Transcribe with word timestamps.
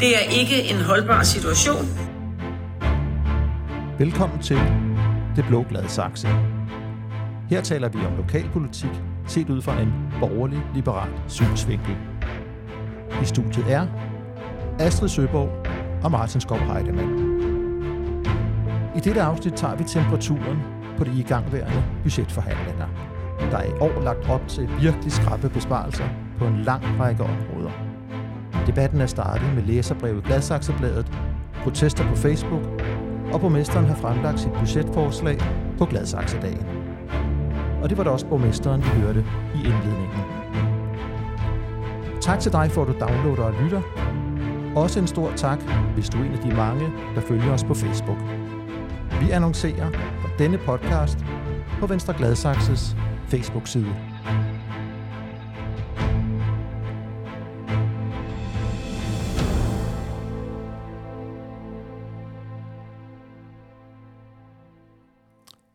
Det 0.00 0.16
er 0.16 0.40
ikke 0.40 0.70
en 0.70 0.76
holdbar 0.76 1.22
situation. 1.22 1.84
Velkommen 3.98 4.38
til 4.38 4.58
Det 5.36 5.44
Blå 5.48 5.66
Glade 5.68 5.88
Saxe. 5.88 6.28
Her 7.50 7.60
taler 7.60 7.88
vi 7.88 7.98
om 7.98 8.16
lokalpolitik 8.16 8.90
set 9.26 9.50
ud 9.50 9.62
fra 9.62 9.80
en 9.80 9.92
borgerlig 10.20 10.62
liberal 10.74 11.10
synsvinkel. 11.28 11.96
I 13.22 13.24
studiet 13.24 13.72
er 13.72 13.86
Astrid 14.78 15.08
Søborg 15.08 15.66
og 16.04 16.10
Martin 16.10 16.40
Skov 16.40 16.58
Heidemann. 16.58 17.40
I 18.96 19.00
dette 19.00 19.22
afsnit 19.22 19.54
tager 19.54 19.76
vi 19.76 19.84
temperaturen 19.84 20.58
på 20.98 21.04
de 21.04 21.18
igangværende 21.18 21.84
budgetforhandlinger. 22.02 22.88
Der 23.50 23.56
er 23.56 23.64
i 23.64 23.78
år 23.80 24.02
lagt 24.02 24.28
op 24.28 24.48
til 24.48 24.68
virkelig 24.80 25.12
skrappe 25.12 25.48
besparelser 25.48 26.08
på 26.38 26.46
en 26.46 26.62
lang 26.62 26.84
række 27.00 27.22
områder. 27.22 27.89
Debatten 28.66 29.00
er 29.00 29.06
startet 29.06 29.54
med 29.54 29.62
læserbrevet 29.62 30.24
Gladsaxebladet, 30.24 31.12
protester 31.62 32.08
på 32.08 32.16
Facebook, 32.16 32.62
og 33.32 33.40
borgmesteren 33.40 33.86
har 33.86 33.94
fremlagt 33.94 34.40
sit 34.40 34.52
budgetforslag 34.52 35.38
på 35.78 35.84
Gladsaxedagen. 35.84 36.66
Og 37.82 37.90
det 37.90 37.98
var 37.98 38.04
da 38.04 38.10
også 38.10 38.26
borgmesteren, 38.26 38.82
vi 38.82 38.88
hørte 38.88 39.24
i 39.54 39.58
indledningen. 39.58 40.20
Tak 42.20 42.40
til 42.40 42.52
dig 42.52 42.70
for, 42.70 42.82
at 42.82 42.88
du 42.88 42.94
downloader 43.00 43.42
og 43.42 43.54
lytter. 43.62 43.82
Også 44.76 45.00
en 45.00 45.06
stor 45.06 45.32
tak, 45.36 45.58
hvis 45.94 46.08
du 46.08 46.18
er 46.18 46.24
en 46.24 46.32
af 46.32 46.38
de 46.38 46.54
mange, 46.54 46.92
der 47.14 47.20
følger 47.20 47.52
os 47.52 47.64
på 47.64 47.74
Facebook. 47.74 48.18
Vi 49.20 49.30
annoncerer 49.30 49.90
for 50.20 50.28
denne 50.38 50.58
podcast 50.58 51.18
på 51.80 51.86
Venstre 51.86 52.14
Gladsaxes 52.18 52.96
Facebook-side. 53.28 54.09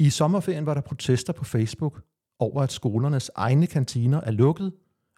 I 0.05 0.09
sommerferien 0.09 0.65
var 0.65 0.73
der 0.73 0.81
protester 0.81 1.33
på 1.33 1.43
Facebook 1.43 2.01
over, 2.39 2.61
at 2.61 2.71
skolernes 2.71 3.31
egne 3.35 3.67
kantiner 3.67 4.21
er 4.21 4.31
lukket 4.31 4.73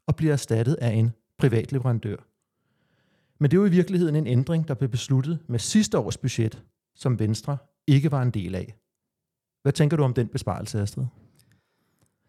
og 0.08 0.16
bliver 0.16 0.34
erstattet 0.34 0.74
af 0.74 0.92
en 0.92 1.12
privat 1.38 1.72
leverandør. 1.72 2.16
Men 3.40 3.52
det 3.52 3.60
var 3.60 3.66
i 3.66 3.70
virkeligheden 3.70 4.16
en 4.16 4.28
ændring, 4.28 4.68
der 4.68 4.74
blev 4.74 4.90
besluttet 4.90 5.40
med 5.48 5.60
sidste 5.60 6.00
års 6.00 6.18
budget, 6.18 6.64
som 6.96 7.20
Venstre 7.20 7.58
ikke 7.88 8.12
var 8.12 8.22
en 8.22 8.32
del 8.32 8.56
af. 8.56 8.76
Hvad 9.62 9.74
tænker 9.74 9.98
du 9.98 10.04
om 10.04 10.14
den 10.14 10.28
besparelse, 10.28 10.82
Astrid? 10.82 11.06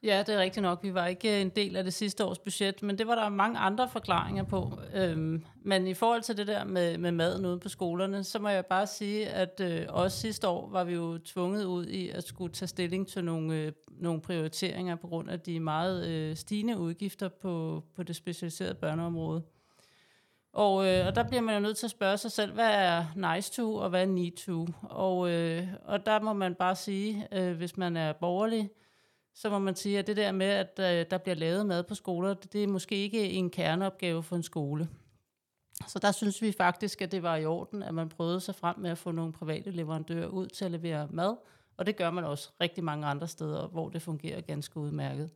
Ja, 0.02 0.22
det 0.26 0.34
er 0.34 0.38
rigtigt 0.38 0.62
nok. 0.62 0.82
Vi 0.82 0.94
var 0.94 1.06
ikke 1.06 1.34
øh, 1.34 1.40
en 1.40 1.48
del 1.48 1.76
af 1.76 1.84
det 1.84 1.94
sidste 1.94 2.24
års 2.24 2.38
budget, 2.38 2.82
men 2.82 2.98
det 2.98 3.06
var 3.06 3.14
der 3.14 3.28
mange 3.28 3.58
andre 3.58 3.88
forklaringer 3.88 4.44
på. 4.44 4.78
Øhm, 4.94 5.44
men 5.62 5.86
i 5.86 5.94
forhold 5.94 6.22
til 6.22 6.36
det 6.36 6.46
der 6.46 6.64
med, 6.64 6.98
med 6.98 7.12
maden 7.12 7.46
ude 7.46 7.58
på 7.58 7.68
skolerne, 7.68 8.24
så 8.24 8.38
må 8.38 8.48
jeg 8.48 8.66
bare 8.66 8.86
sige, 8.86 9.28
at 9.28 9.60
øh, 9.60 9.86
også 9.88 10.18
sidste 10.18 10.48
år 10.48 10.70
var 10.70 10.84
vi 10.84 10.94
jo 10.94 11.18
tvunget 11.18 11.64
ud 11.64 11.86
i 11.86 12.08
at 12.08 12.24
skulle 12.24 12.52
tage 12.52 12.68
stilling 12.68 13.08
til 13.08 13.24
nogle, 13.24 13.56
øh, 13.56 13.72
nogle 13.90 14.20
prioriteringer 14.20 14.96
på 14.96 15.06
grund 15.06 15.30
af 15.30 15.40
de 15.40 15.60
meget 15.60 16.06
øh, 16.08 16.36
stigende 16.36 16.78
udgifter 16.78 17.28
på, 17.28 17.82
på 17.96 18.02
det 18.02 18.16
specialiserede 18.16 18.74
børneområde. 18.74 19.42
Og, 20.52 20.86
øh, 20.86 21.06
og 21.06 21.14
der 21.14 21.28
bliver 21.28 21.42
man 21.42 21.54
jo 21.54 21.60
nødt 21.60 21.76
til 21.76 21.86
at 21.86 21.90
spørge 21.90 22.16
sig 22.16 22.32
selv, 22.32 22.52
hvad 22.52 22.70
er 22.70 23.04
nice 23.34 23.52
to, 23.52 23.74
og 23.74 23.90
hvad 23.90 24.02
er 24.02 24.06
need 24.06 24.32
to? 24.32 24.66
Og, 24.82 25.30
øh, 25.30 25.66
og 25.84 26.06
der 26.06 26.20
må 26.20 26.32
man 26.32 26.54
bare 26.54 26.76
sige, 26.76 27.28
øh, 27.32 27.56
hvis 27.56 27.76
man 27.76 27.96
er 27.96 28.12
borgerlig, 28.12 28.70
så 29.38 29.50
må 29.50 29.58
man 29.58 29.76
sige, 29.76 29.98
at 29.98 30.06
det 30.06 30.16
der 30.16 30.32
med, 30.32 30.46
at 30.46 30.78
øh, 30.78 31.06
der 31.10 31.18
bliver 31.18 31.34
lavet 31.34 31.66
mad 31.66 31.82
på 31.82 31.94
skoler, 31.94 32.34
det, 32.34 32.52
det 32.52 32.62
er 32.62 32.66
måske 32.66 32.96
ikke 32.96 33.30
en 33.30 33.50
kerneopgave 33.50 34.22
for 34.22 34.36
en 34.36 34.42
skole. 34.42 34.88
Så 35.88 35.98
der 35.98 36.12
synes 36.12 36.42
vi 36.42 36.52
faktisk, 36.52 37.02
at 37.02 37.12
det 37.12 37.22
var 37.22 37.36
i 37.36 37.46
orden, 37.46 37.82
at 37.82 37.94
man 37.94 38.08
prøvede 38.08 38.40
sig 38.40 38.54
frem 38.54 38.78
med 38.78 38.90
at 38.90 38.98
få 38.98 39.10
nogle 39.10 39.32
private 39.32 39.70
leverandører 39.70 40.26
ud 40.26 40.46
til 40.46 40.64
at 40.64 40.70
levere 40.70 41.08
mad, 41.10 41.36
og 41.76 41.86
det 41.86 41.96
gør 41.96 42.10
man 42.10 42.24
også 42.24 42.50
rigtig 42.60 42.84
mange 42.84 43.06
andre 43.06 43.28
steder, 43.28 43.68
hvor 43.68 43.88
det 43.88 44.02
fungerer 44.02 44.40
ganske 44.40 44.76
udmærket. 44.76 45.30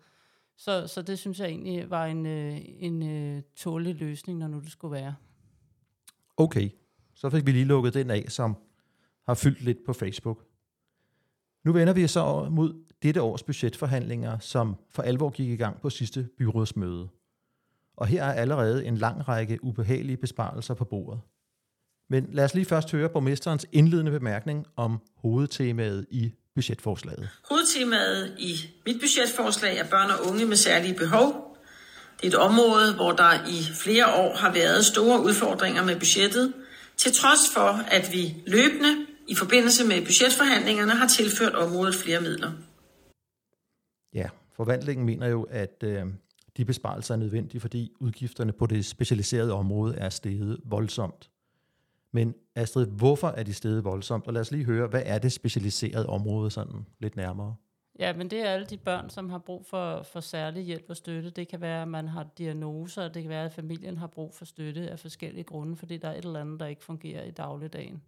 Så, 0.56 0.86
så 0.86 1.02
det 1.02 1.18
synes 1.18 1.40
jeg 1.40 1.48
egentlig 1.48 1.90
var 1.90 2.06
en, 2.06 2.26
øh, 2.26 2.60
en 2.64 3.02
øh, 3.02 3.42
tålig 3.56 3.94
løsning, 3.94 4.38
når 4.38 4.48
nu 4.48 4.60
det 4.60 4.70
skulle 4.70 4.92
være. 4.92 5.14
Okay, 6.36 6.70
så 7.14 7.30
fik 7.30 7.46
vi 7.46 7.52
lige 7.52 7.64
lukket 7.64 7.94
den 7.94 8.10
af, 8.10 8.24
som 8.28 8.56
har 9.26 9.34
fyldt 9.34 9.60
lidt 9.60 9.78
på 9.86 9.92
Facebook. 9.92 10.51
Nu 11.64 11.72
vender 11.72 11.92
vi 11.92 12.06
så 12.06 12.48
mod 12.50 12.74
dette 13.02 13.22
års 13.22 13.42
budgetforhandlinger, 13.42 14.38
som 14.38 14.76
for 14.90 15.02
alvor 15.02 15.30
gik 15.30 15.48
i 15.48 15.56
gang 15.56 15.80
på 15.80 15.90
sidste 15.90 16.28
byrådsmøde. 16.38 17.08
Og 17.96 18.06
her 18.06 18.24
er 18.24 18.32
allerede 18.32 18.84
en 18.84 18.96
lang 18.96 19.28
række 19.28 19.58
ubehagelige 19.62 20.16
besparelser 20.16 20.74
på 20.74 20.84
bordet. 20.84 21.20
Men 22.10 22.28
lad 22.32 22.44
os 22.44 22.54
lige 22.54 22.64
først 22.64 22.92
høre 22.92 23.08
borgmesterens 23.08 23.66
indledende 23.72 24.10
bemærkning 24.10 24.66
om 24.76 24.98
hovedtemaet 25.16 26.06
i 26.10 26.32
budgetforslaget. 26.54 27.28
Hovedtemaet 27.50 28.36
i 28.38 28.52
mit 28.86 29.00
budgetforslag 29.00 29.78
er 29.78 29.84
børn 29.90 30.10
og 30.10 30.30
unge 30.30 30.46
med 30.46 30.56
særlige 30.56 30.94
behov. 30.94 31.58
Det 32.20 32.24
er 32.24 32.28
et 32.28 32.34
område, 32.34 32.94
hvor 32.94 33.12
der 33.12 33.32
i 33.48 33.74
flere 33.74 34.06
år 34.14 34.36
har 34.36 34.52
været 34.52 34.84
store 34.84 35.22
udfordringer 35.22 35.84
med 35.84 35.96
budgettet, 35.98 36.52
til 36.96 37.12
trods 37.12 37.40
for, 37.54 37.80
at 37.90 38.12
vi 38.12 38.36
løbende 38.46 39.06
i 39.28 39.34
forbindelse 39.34 39.86
med 39.86 40.04
budgetforhandlingerne 40.06 40.92
har 40.92 41.08
tilført 41.08 41.54
området 41.54 41.94
flere 41.94 42.20
midler. 42.20 42.52
Ja, 44.14 44.28
forvandlingen 44.52 45.06
mener 45.06 45.28
jo, 45.28 45.42
at 45.42 45.84
øh, 45.84 46.06
de 46.56 46.64
besparelser 46.64 47.14
er 47.14 47.18
nødvendige, 47.18 47.60
fordi 47.60 47.92
udgifterne 48.00 48.52
på 48.52 48.66
det 48.66 48.84
specialiserede 48.84 49.52
område 49.52 49.96
er 49.96 50.08
steget 50.08 50.60
voldsomt. 50.64 51.30
Men 52.12 52.34
Astrid, 52.54 52.86
hvorfor 52.86 53.28
er 53.28 53.42
de 53.42 53.54
steget 53.54 53.84
voldsomt? 53.84 54.26
Og 54.26 54.32
lad 54.32 54.40
os 54.40 54.50
lige 54.50 54.64
høre, 54.64 54.86
hvad 54.86 55.02
er 55.06 55.18
det 55.18 55.32
specialiserede 55.32 56.06
område 56.06 56.50
sådan 56.50 56.86
lidt 57.00 57.16
nærmere? 57.16 57.56
Ja, 57.98 58.12
men 58.12 58.30
det 58.30 58.40
er 58.40 58.50
alle 58.50 58.66
de 58.66 58.76
børn, 58.76 59.10
som 59.10 59.30
har 59.30 59.38
brug 59.38 59.66
for, 59.66 60.02
for 60.02 60.20
særlig 60.20 60.62
hjælp 60.62 60.84
og 60.88 60.96
støtte. 60.96 61.30
Det 61.30 61.48
kan 61.48 61.60
være, 61.60 61.82
at 61.82 61.88
man 61.88 62.08
har 62.08 62.26
diagnoser, 62.38 63.08
det 63.08 63.22
kan 63.22 63.28
være, 63.28 63.44
at 63.44 63.52
familien 63.52 63.98
har 63.98 64.06
brug 64.06 64.34
for 64.34 64.44
støtte 64.44 64.90
af 64.90 64.98
forskellige 64.98 65.44
grunde, 65.44 65.76
fordi 65.76 65.96
der 65.96 66.08
er 66.08 66.18
et 66.18 66.24
eller 66.24 66.40
andet, 66.40 66.60
der 66.60 66.66
ikke 66.66 66.84
fungerer 66.84 67.24
i 67.24 67.30
dagligdagen. 67.30 68.02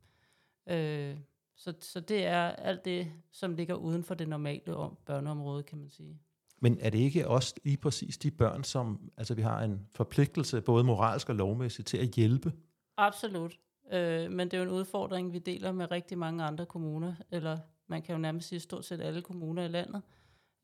Øh, 0.66 1.16
så, 1.56 1.74
så 1.80 2.00
det 2.00 2.24
er 2.26 2.40
alt 2.40 2.84
det, 2.84 3.12
som 3.32 3.54
ligger 3.54 3.74
uden 3.74 4.04
for 4.04 4.14
det 4.14 4.28
normale 4.28 4.76
om 4.76 4.98
børneområde, 5.06 5.62
kan 5.62 5.78
man 5.78 5.90
sige. 5.90 6.18
Men 6.60 6.78
er 6.80 6.90
det 6.90 6.98
ikke 6.98 7.28
også 7.28 7.54
lige 7.64 7.76
præcis 7.76 8.18
de 8.18 8.30
børn, 8.30 8.64
som 8.64 9.10
altså 9.16 9.34
vi 9.34 9.42
har 9.42 9.62
en 9.62 9.86
forpligtelse, 9.90 10.60
både 10.60 10.84
moralsk 10.84 11.28
og 11.28 11.34
lovmæssigt, 11.34 11.88
til 11.88 11.96
at 11.96 12.08
hjælpe? 12.08 12.52
Absolut. 12.96 13.58
Øh, 13.92 14.30
men 14.30 14.50
det 14.50 14.54
er 14.54 14.58
jo 14.58 14.64
en 14.64 14.74
udfordring, 14.74 15.32
vi 15.32 15.38
deler 15.38 15.72
med 15.72 15.90
rigtig 15.90 16.18
mange 16.18 16.44
andre 16.44 16.66
kommuner, 16.66 17.14
eller 17.30 17.58
man 17.86 18.02
kan 18.02 18.14
jo 18.14 18.18
nærmest 18.18 18.48
sige 18.48 18.60
stort 18.60 18.84
set 18.84 19.00
alle 19.00 19.22
kommuner 19.22 19.64
i 19.64 19.68
landet, 19.68 20.02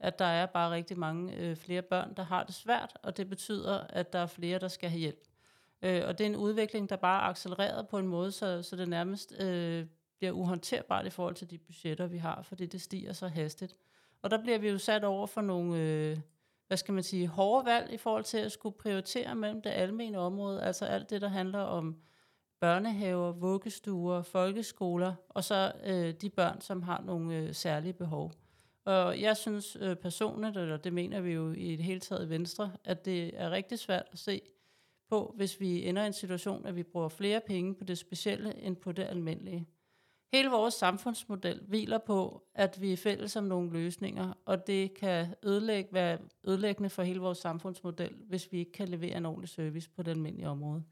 at 0.00 0.18
der 0.18 0.24
er 0.24 0.46
bare 0.46 0.70
rigtig 0.70 0.98
mange 0.98 1.36
øh, 1.36 1.56
flere 1.56 1.82
børn, 1.82 2.14
der 2.16 2.22
har 2.22 2.44
det 2.44 2.54
svært, 2.54 2.98
og 3.02 3.16
det 3.16 3.28
betyder, 3.28 3.80
at 3.80 4.12
der 4.12 4.18
er 4.18 4.26
flere, 4.26 4.58
der 4.58 4.68
skal 4.68 4.90
have 4.90 5.00
hjælp. 5.00 5.29
Øh, 5.82 6.02
og 6.06 6.18
det 6.18 6.24
er 6.24 6.28
en 6.28 6.36
udvikling, 6.36 6.90
der 6.90 6.96
bare 6.96 7.22
er 7.22 7.28
accelereret 7.30 7.88
på 7.88 7.98
en 7.98 8.08
måde, 8.08 8.32
så, 8.32 8.62
så 8.62 8.76
det 8.76 8.88
nærmest 8.88 9.40
øh, 9.40 9.86
bliver 10.18 10.32
uhåndterbart 10.32 11.06
i 11.06 11.10
forhold 11.10 11.34
til 11.34 11.50
de 11.50 11.58
budgetter, 11.58 12.06
vi 12.06 12.18
har, 12.18 12.42
fordi 12.42 12.66
det 12.66 12.80
stiger 12.80 13.12
så 13.12 13.28
hastigt. 13.28 13.76
Og 14.22 14.30
der 14.30 14.42
bliver 14.42 14.58
vi 14.58 14.68
jo 14.68 14.78
sat 14.78 15.04
over 15.04 15.26
for 15.26 15.40
nogle, 15.40 15.78
øh, 15.78 16.18
hvad 16.66 16.76
skal 16.76 16.94
man 16.94 17.02
sige, 17.02 17.26
hårde 17.26 17.66
valg 17.66 17.92
i 17.92 17.96
forhold 17.96 18.24
til 18.24 18.38
at 18.38 18.52
skulle 18.52 18.76
prioritere 18.76 19.34
mellem 19.34 19.62
det 19.62 19.70
almene 19.70 20.18
område, 20.18 20.62
altså 20.62 20.84
alt 20.84 21.10
det, 21.10 21.20
der 21.20 21.28
handler 21.28 21.58
om 21.58 21.96
børnehaver, 22.60 23.32
vuggestuer, 23.32 24.22
folkeskoler, 24.22 25.14
og 25.28 25.44
så 25.44 25.72
øh, 25.84 26.14
de 26.14 26.30
børn, 26.30 26.60
som 26.60 26.82
har 26.82 27.02
nogle 27.06 27.36
øh, 27.36 27.54
særlige 27.54 27.92
behov. 27.92 28.32
Og 28.84 29.20
jeg 29.20 29.36
synes 29.36 29.76
øh, 29.80 29.96
personligt, 29.96 30.56
eller 30.56 30.76
det 30.76 30.92
mener 30.92 31.20
vi 31.20 31.32
jo 31.32 31.52
i 31.52 31.76
det 31.76 31.84
hele 31.84 32.00
taget 32.00 32.26
i 32.26 32.28
Venstre, 32.28 32.72
at 32.84 33.04
det 33.04 33.40
er 33.40 33.50
rigtig 33.50 33.78
svært 33.78 34.06
at 34.12 34.18
se 34.18 34.40
på, 35.10 35.34
hvis 35.36 35.60
vi 35.60 35.86
ender 35.86 36.02
i 36.02 36.06
en 36.06 36.12
situation, 36.12 36.66
at 36.66 36.76
vi 36.76 36.82
bruger 36.82 37.08
flere 37.08 37.40
penge 37.46 37.74
på 37.74 37.84
det 37.84 37.98
specielle 37.98 38.62
end 38.62 38.76
på 38.76 38.92
det 38.92 39.02
almindelige. 39.02 39.66
Hele 40.32 40.50
vores 40.50 40.74
samfundsmodel 40.74 41.60
hviler 41.68 41.98
på, 41.98 42.42
at 42.54 42.80
vi 42.80 42.92
er 42.92 42.96
fælles 42.96 43.36
om 43.36 43.44
nogle 43.44 43.72
løsninger, 43.72 44.32
og 44.44 44.66
det 44.66 44.94
kan 44.94 45.26
ødelægge, 45.42 45.92
være 45.92 46.18
ødelæggende 46.44 46.90
for 46.90 47.02
hele 47.02 47.20
vores 47.20 47.38
samfundsmodel, 47.38 48.14
hvis 48.28 48.52
vi 48.52 48.58
ikke 48.58 48.72
kan 48.72 48.88
levere 48.88 49.16
en 49.16 49.26
ordentlig 49.26 49.48
service 49.48 49.90
på 49.96 50.02
det 50.02 50.10
almindelige 50.10 50.48
område. 50.48 50.82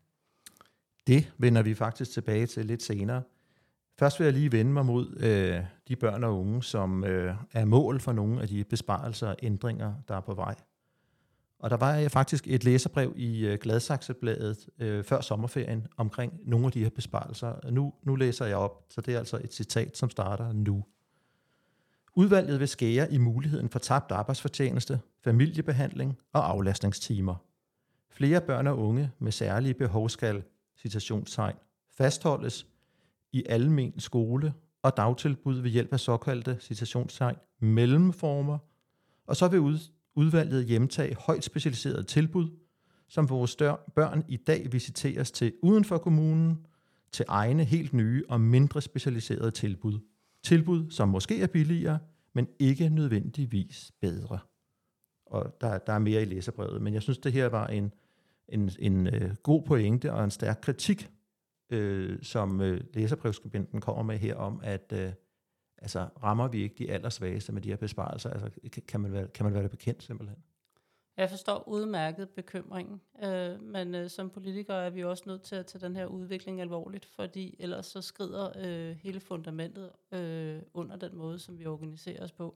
Det 1.06 1.32
vender 1.38 1.62
vi 1.62 1.74
faktisk 1.74 2.10
tilbage 2.10 2.46
til 2.46 2.66
lidt 2.66 2.82
senere. 2.82 3.22
Først 3.98 4.18
vil 4.18 4.24
jeg 4.24 4.34
lige 4.34 4.52
vende 4.52 4.72
mig 4.72 4.86
mod 4.86 5.16
øh, 5.20 5.64
de 5.88 5.96
børn 5.96 6.24
og 6.24 6.40
unge, 6.40 6.62
som 6.62 7.04
øh, 7.04 7.34
er 7.52 7.64
mål 7.64 8.00
for 8.00 8.12
nogle 8.12 8.42
af 8.42 8.48
de 8.48 8.64
besparelser 8.64 9.28
og 9.28 9.36
ændringer, 9.42 9.94
der 10.08 10.16
er 10.16 10.20
på 10.20 10.34
vej. 10.34 10.54
Og 11.58 11.70
der 11.70 11.76
var 11.76 12.08
faktisk 12.08 12.48
et 12.48 12.64
læserbrev 12.64 13.12
i 13.16 13.46
øh, 13.46 13.58
Gladsaxebladet 13.58 14.68
øh, 14.78 15.04
før 15.04 15.20
sommerferien 15.20 15.86
omkring 15.96 16.32
nogle 16.44 16.66
af 16.66 16.72
de 16.72 16.82
her 16.82 16.90
besparelser. 16.90 17.70
Nu, 17.70 17.94
nu 18.02 18.16
læser 18.16 18.46
jeg 18.46 18.56
op, 18.56 18.84
så 18.90 19.00
det 19.00 19.14
er 19.14 19.18
altså 19.18 19.40
et 19.44 19.54
citat, 19.54 19.96
som 19.96 20.10
starter 20.10 20.52
nu. 20.52 20.84
Udvalget 22.14 22.60
vil 22.60 22.68
skære 22.68 23.12
i 23.12 23.18
muligheden 23.18 23.68
for 23.68 23.78
tabt 23.78 24.12
arbejdsfortjeneste, 24.12 25.00
familiebehandling 25.24 26.18
og 26.32 26.50
aflastningstimer. 26.50 27.34
Flere 28.10 28.40
børn 28.40 28.66
og 28.66 28.78
unge 28.78 29.10
med 29.18 29.32
særlige 29.32 29.74
behov 29.74 30.08
skal, 30.08 30.42
citationstegn, 30.76 31.56
fastholdes 31.96 32.66
i 33.32 33.44
almen 33.48 34.00
skole 34.00 34.54
og 34.82 34.96
dagtilbud 34.96 35.60
ved 35.60 35.70
hjælp 35.70 35.92
af 35.92 36.00
såkaldte 36.00 36.56
citationstegn 36.60 37.36
mellemformer, 37.60 38.58
og 39.26 39.36
så 39.36 39.48
vil 39.48 39.60
ud, 39.60 39.78
udvalget 40.18 40.64
hjemtage 40.64 41.16
højt 41.20 41.44
specialiserede 41.44 42.02
tilbud, 42.02 42.48
som 43.08 43.28
vores 43.28 43.56
børn 43.94 44.24
i 44.28 44.36
dag 44.36 44.72
visiteres 44.72 45.30
til 45.30 45.52
uden 45.62 45.84
for 45.84 45.98
kommunen, 45.98 46.66
til 47.12 47.24
egne 47.28 47.64
helt 47.64 47.92
nye 47.92 48.24
og 48.28 48.40
mindre 48.40 48.82
specialiserede 48.82 49.50
tilbud. 49.50 49.98
Tilbud, 50.42 50.90
som 50.90 51.08
måske 51.08 51.42
er 51.42 51.46
billigere, 51.46 51.98
men 52.34 52.48
ikke 52.58 52.88
nødvendigvis 52.88 53.92
bedre. 54.00 54.38
Og 55.26 55.56
der, 55.60 55.78
der 55.78 55.92
er 55.92 55.98
mere 55.98 56.22
i 56.22 56.24
læserbrevet, 56.24 56.82
men 56.82 56.94
jeg 56.94 57.02
synes, 57.02 57.18
det 57.18 57.32
her 57.32 57.46
var 57.46 57.66
en, 57.66 57.94
en, 58.48 58.70
en 58.78 59.06
øh, 59.06 59.34
god 59.42 59.62
pointe 59.62 60.12
og 60.12 60.24
en 60.24 60.30
stærk 60.30 60.58
kritik, 60.62 61.10
øh, 61.70 62.18
som 62.22 62.60
øh, 62.60 62.80
læserbrevskribenten 62.94 63.80
kommer 63.80 64.02
med 64.02 64.18
her 64.18 64.34
om, 64.34 64.60
at 64.62 64.92
øh, 64.96 65.12
altså, 65.78 66.08
rammer 66.22 66.48
vi 66.48 66.62
ikke 66.62 66.74
de 66.78 66.90
allersvageste 66.90 67.52
med 67.52 67.62
de 67.62 67.68
her 67.68 67.76
besparelser? 67.76 68.30
Altså, 68.30 68.50
kan, 68.88 69.00
man 69.00 69.12
være, 69.12 69.28
kan 69.28 69.44
man 69.44 69.54
være 69.54 69.62
det 69.62 69.70
bekendt 69.70 70.02
simpelthen? 70.02 70.38
Jeg 71.16 71.30
forstår 71.30 71.68
udmærket 71.68 72.28
bekymringen, 72.28 73.00
øh, 73.24 73.62
men 73.62 73.94
øh, 73.94 74.10
som 74.10 74.30
politikere 74.30 74.86
er 74.86 74.90
vi 74.90 75.04
også 75.04 75.22
nødt 75.26 75.42
til 75.42 75.56
at 75.56 75.66
tage 75.66 75.86
den 75.86 75.96
her 75.96 76.06
udvikling 76.06 76.60
alvorligt, 76.60 77.04
fordi 77.04 77.56
ellers 77.58 77.86
så 77.86 78.02
skrider 78.02 78.52
øh, 78.56 78.96
hele 78.96 79.20
fundamentet 79.20 79.90
øh, 80.12 80.62
under 80.74 80.96
den 80.96 81.16
måde, 81.16 81.38
som 81.38 81.58
vi 81.58 81.66
organiserer 81.66 82.24
os 82.24 82.32
på. 82.32 82.54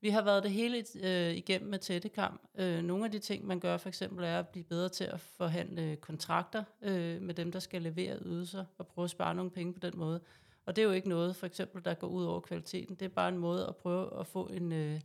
Vi 0.00 0.10
har 0.10 0.22
været 0.22 0.42
det 0.42 0.50
hele 0.50 0.84
øh, 1.02 1.34
igennem 1.36 1.70
med 1.70 1.78
tættekam. 1.78 2.40
Øh, 2.58 2.82
nogle 2.82 3.04
af 3.04 3.10
de 3.10 3.18
ting, 3.18 3.46
man 3.46 3.60
gør 3.60 3.76
for 3.76 3.88
eksempel, 3.88 4.24
er 4.24 4.38
at 4.38 4.48
blive 4.48 4.64
bedre 4.64 4.88
til 4.88 5.04
at 5.04 5.20
forhandle 5.20 5.96
kontrakter 5.96 6.64
øh, 6.82 7.22
med 7.22 7.34
dem, 7.34 7.52
der 7.52 7.58
skal 7.58 7.82
levere 7.82 8.18
ydelser, 8.22 8.64
og 8.78 8.86
prøve 8.86 9.04
at 9.04 9.10
spare 9.10 9.34
nogle 9.34 9.50
penge 9.50 9.72
på 9.72 9.80
den 9.80 9.92
måde. 9.96 10.20
Og 10.66 10.76
det 10.76 10.82
er 10.82 10.86
jo 10.86 10.92
ikke 10.92 11.08
noget, 11.08 11.36
for 11.36 11.46
eksempel, 11.46 11.84
der 11.84 11.94
går 11.94 12.06
ud 12.06 12.24
over 12.24 12.40
kvaliteten. 12.40 12.94
Det 12.94 13.04
er 13.04 13.08
bare 13.08 13.28
en 13.28 13.38
måde 13.38 13.66
at 13.66 13.76
prøve 13.76 14.20
at 14.20 14.26
få 14.26 14.46
en, 14.46 14.72
øh, 14.72 15.00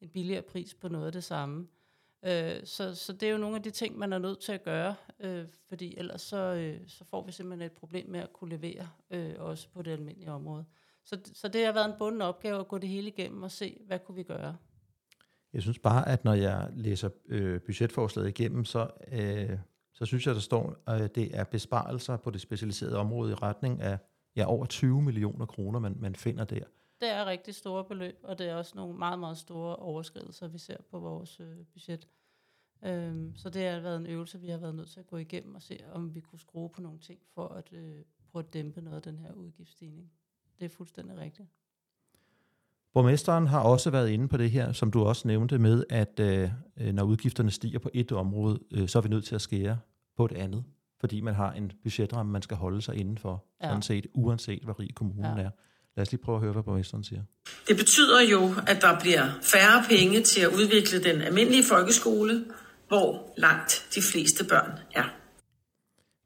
en 0.00 0.08
billigere 0.08 0.42
pris 0.42 0.74
på 0.74 0.88
noget 0.88 1.06
af 1.06 1.12
det 1.12 1.24
samme. 1.24 1.66
Øh, 2.24 2.64
så, 2.64 2.94
så 2.94 3.12
det 3.12 3.22
er 3.22 3.32
jo 3.32 3.38
nogle 3.38 3.56
af 3.56 3.62
de 3.62 3.70
ting, 3.70 3.98
man 3.98 4.12
er 4.12 4.18
nødt 4.18 4.40
til 4.40 4.52
at 4.52 4.62
gøre, 4.64 4.94
øh, 5.20 5.44
fordi 5.68 5.96
ellers 5.96 6.22
så, 6.22 6.36
øh, 6.36 6.80
så 6.86 7.04
får 7.04 7.26
vi 7.26 7.32
simpelthen 7.32 7.66
et 7.66 7.72
problem 7.72 8.10
med 8.10 8.20
at 8.20 8.32
kunne 8.32 8.50
levere 8.50 8.88
øh, 9.10 9.34
også 9.38 9.68
på 9.68 9.82
det 9.82 9.90
almindelige 9.90 10.32
område. 10.32 10.64
Så, 11.04 11.18
så 11.34 11.48
det 11.48 11.64
har 11.64 11.72
været 11.72 11.86
en 11.86 11.98
bunden 11.98 12.22
opgave 12.22 12.60
at 12.60 12.68
gå 12.68 12.78
det 12.78 12.88
hele 12.88 13.08
igennem 13.08 13.42
og 13.42 13.50
se, 13.50 13.80
hvad 13.86 13.98
kunne 13.98 14.16
vi 14.16 14.22
gøre. 14.22 14.56
Jeg 15.52 15.62
synes 15.62 15.78
bare, 15.78 16.08
at 16.08 16.24
når 16.24 16.34
jeg 16.34 16.68
læser 16.72 17.08
øh, 17.28 17.60
budgetforslaget 17.60 18.28
igennem, 18.28 18.64
så, 18.64 18.90
øh, 19.12 19.58
så 19.92 20.04
synes 20.04 20.26
jeg, 20.26 20.34
der 20.34 20.40
står, 20.40 20.76
at 20.86 21.14
det 21.14 21.36
er 21.36 21.44
besparelser 21.44 22.16
på 22.16 22.30
det 22.30 22.40
specialiserede 22.40 22.96
område 22.96 23.32
i 23.32 23.34
retning 23.34 23.80
af 23.80 23.98
ja, 24.36 24.44
over 24.44 24.66
20 24.66 25.02
millioner 25.02 25.46
kroner, 25.46 25.78
man, 25.78 25.96
man 26.00 26.14
finder 26.14 26.44
der. 26.44 26.64
Det 27.00 27.10
er 27.10 27.26
rigtig 27.26 27.54
store 27.54 27.84
beløb, 27.84 28.18
og 28.22 28.38
det 28.38 28.48
er 28.48 28.54
også 28.54 28.72
nogle 28.76 28.98
meget, 28.98 29.18
meget 29.18 29.38
store 29.38 29.76
overskridelser, 29.76 30.48
vi 30.48 30.58
ser 30.58 30.76
på 30.90 30.98
vores 30.98 31.40
øh, 31.40 31.56
budget. 31.72 32.08
Øhm, 32.84 33.36
så 33.36 33.50
det 33.50 33.68
har 33.68 33.80
været 33.80 33.96
en 33.96 34.06
øvelse, 34.06 34.40
vi 34.40 34.48
har 34.48 34.58
været 34.58 34.74
nødt 34.74 34.88
til 34.90 35.00
at 35.00 35.06
gå 35.06 35.16
igennem 35.16 35.54
og 35.54 35.62
se, 35.62 35.78
om 35.92 36.14
vi 36.14 36.20
kunne 36.20 36.38
skrue 36.40 36.68
på 36.68 36.80
nogle 36.80 36.98
ting 36.98 37.20
for 37.34 37.48
at 37.48 37.72
øh, 37.72 37.94
prøve 38.32 38.44
at 38.44 38.54
dæmpe 38.54 38.80
noget 38.80 38.96
af 38.96 39.02
den 39.02 39.18
her 39.18 39.32
udgiftsstigning. 39.32 40.12
Det 40.58 40.64
er 40.64 40.68
fuldstændig 40.68 41.16
rigtigt. 41.16 41.48
Borgmesteren 42.92 43.46
har 43.46 43.60
også 43.60 43.90
været 43.90 44.10
inde 44.10 44.28
på 44.28 44.36
det 44.36 44.50
her, 44.50 44.72
som 44.72 44.90
du 44.90 45.04
også 45.04 45.28
nævnte 45.28 45.58
med, 45.58 45.84
at 45.90 46.20
øh, 46.20 46.50
øh, 46.76 46.92
når 46.92 47.04
udgifterne 47.04 47.50
stiger 47.50 47.78
på 47.78 47.90
et 47.94 48.12
område, 48.12 48.60
øh, 48.70 48.88
så 48.88 48.98
er 48.98 49.02
vi 49.02 49.08
nødt 49.08 49.24
til 49.24 49.34
at 49.34 49.40
skære 49.40 49.78
på 50.16 50.24
et 50.24 50.32
andet, 50.32 50.64
fordi 51.00 51.20
man 51.20 51.34
har 51.34 51.52
en 51.52 51.72
budgetramme, 51.82 52.32
man 52.32 52.42
skal 52.42 52.56
holde 52.56 52.82
sig 52.82 52.96
indenfor, 52.96 53.44
ja. 53.62 53.68
sådan 53.68 53.82
set, 53.82 54.06
uanset 54.14 54.62
hvor 54.62 54.80
rig 54.80 54.94
kommunen 54.94 55.38
ja. 55.38 55.42
er. 55.42 55.50
Lad 55.96 56.02
os 56.02 56.12
lige 56.12 56.22
prøve 56.22 56.36
at 56.36 56.42
høre, 56.42 56.52
hvad 56.52 56.62
borgmesteren 56.62 57.04
siger. 57.04 57.22
Det 57.68 57.76
betyder 57.76 58.20
jo, 58.20 58.54
at 58.66 58.82
der 58.82 59.00
bliver 59.00 59.24
færre 59.42 59.84
penge 59.88 60.22
til 60.22 60.40
at 60.40 60.48
udvikle 60.48 61.02
den 61.02 61.22
almindelige 61.22 61.64
folkeskole, 61.64 62.44
hvor 62.88 63.32
langt 63.36 63.88
de 63.94 64.02
fleste 64.12 64.44
børn 64.44 64.78
er. 64.94 65.04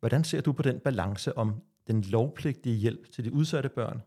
Hvordan 0.00 0.24
ser 0.24 0.40
du 0.40 0.52
på 0.52 0.62
den 0.62 0.80
balance 0.80 1.38
om 1.38 1.54
den 1.86 2.02
lovpligtige 2.02 2.76
hjælp 2.76 3.12
til 3.12 3.24
de 3.24 3.32
udsatte 3.32 3.68
børn, 3.68 4.02